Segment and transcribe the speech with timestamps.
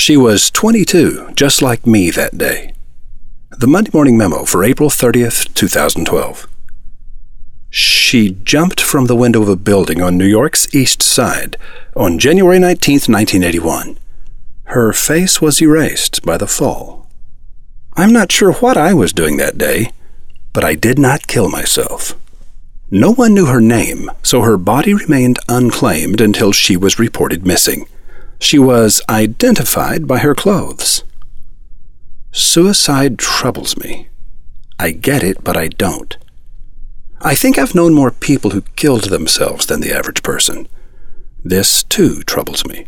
[0.00, 2.72] She was 22, just like me that day.
[3.50, 6.48] The Monday Morning Memo for April 30th, 2012.
[7.68, 11.58] She jumped from the window of a building on New York's East Side
[11.94, 13.98] on January 19, 1981.
[14.72, 17.06] Her face was erased by the fall.
[17.92, 19.92] I'm not sure what I was doing that day,
[20.54, 22.14] but I did not kill myself.
[22.90, 27.86] No one knew her name, so her body remained unclaimed until she was reported missing.
[28.40, 31.04] She was identified by her clothes.
[32.32, 34.08] Suicide troubles me.
[34.78, 36.16] I get it, but I don't.
[37.20, 40.68] I think I've known more people who killed themselves than the average person.
[41.44, 42.86] This, too, troubles me.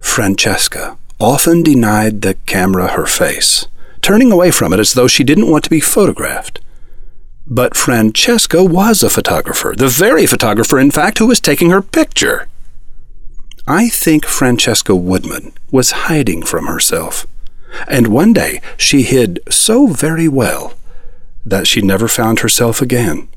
[0.00, 3.66] Francesca often denied the camera her face,
[4.02, 6.60] turning away from it as though she didn't want to be photographed.
[7.46, 12.48] But Francesca was a photographer, the very photographer, in fact, who was taking her picture.
[13.66, 17.26] I think Francesca Woodman was hiding from herself,
[17.86, 20.74] and one day she hid so very well
[21.44, 23.28] that she never found herself again.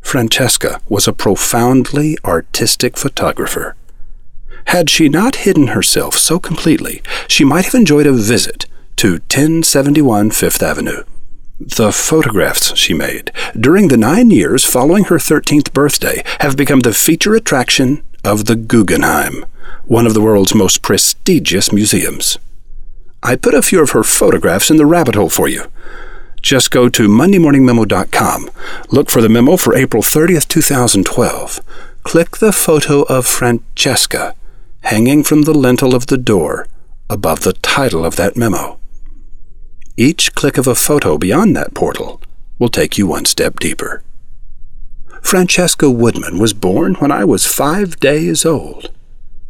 [0.00, 3.76] Francesca was a profoundly artistic photographer.
[4.66, 10.32] Had she not hidden herself so completely, she might have enjoyed a visit to 1071
[10.32, 11.04] Fifth Avenue.
[11.60, 16.92] The photographs she made during the nine years following her 13th birthday have become the
[16.92, 19.44] feature attraction of the Guggenheim,
[19.84, 22.38] one of the world's most prestigious museums.
[23.22, 25.64] I put a few of her photographs in the rabbit hole for you.
[26.42, 28.50] Just go to MondayMorningMemo.com,
[28.90, 31.60] look for the memo for April 30th, 2012.
[32.02, 34.34] Click the photo of Francesca
[34.82, 36.66] hanging from the lintel of the door
[37.08, 38.78] above the title of that memo.
[39.96, 42.20] Each click of a photo beyond that portal
[42.58, 44.02] will take you one step deeper.
[45.24, 48.92] Francesca Woodman was born when I was five days old.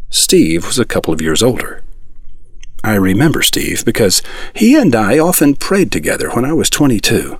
[0.08, 1.82] Steve was a couple of years older.
[2.84, 4.22] I remember Steve because
[4.54, 7.38] he and I often prayed together when I was 22.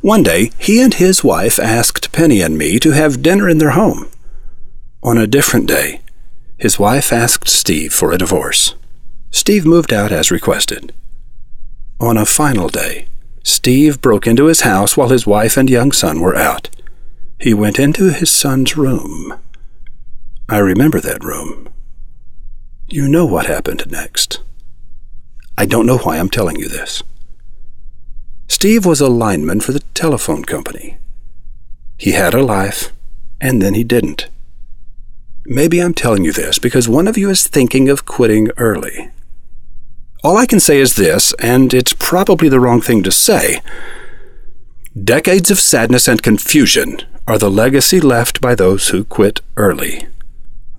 [0.00, 3.70] One day, he and his wife asked Penny and me to have dinner in their
[3.70, 4.08] home.
[5.02, 6.00] On a different day,
[6.56, 8.76] his wife asked Steve for a divorce.
[9.32, 10.94] Steve moved out as requested.
[12.00, 13.08] On a final day,
[13.42, 16.70] Steve broke into his house while his wife and young son were out.
[17.40, 19.38] He went into his son's room.
[20.48, 21.68] I remember that room.
[22.88, 24.40] You know what happened next.
[25.56, 27.02] I don't know why I'm telling you this.
[28.48, 30.98] Steve was a lineman for the telephone company.
[31.96, 32.92] He had a life,
[33.40, 34.28] and then he didn't.
[35.44, 39.10] Maybe I'm telling you this because one of you is thinking of quitting early.
[40.24, 43.60] All I can say is this, and it's probably the wrong thing to say.
[45.00, 50.08] Decades of sadness and confusion are the legacy left by those who quit early.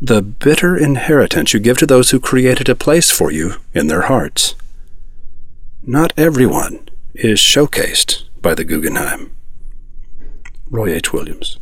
[0.02, 4.02] The bitter inheritance you give to those who created a place for you in their
[4.02, 4.56] hearts.
[5.84, 9.32] Not everyone is showcased by the Guggenheim.
[10.72, 11.14] Roy H.
[11.14, 11.59] Williams.